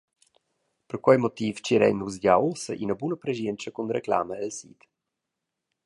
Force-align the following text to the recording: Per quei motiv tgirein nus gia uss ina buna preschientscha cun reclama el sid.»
Per 0.89 0.97
quei 1.05 1.19
motiv 1.25 1.53
tgirein 1.59 1.97
nus 1.99 2.15
gia 2.23 2.35
uss 2.49 2.63
ina 2.83 2.95
buna 2.99 3.17
preschientscha 3.23 3.71
cun 3.73 3.93
reclama 3.97 4.33
el 4.43 4.51
sid.» 4.59 4.79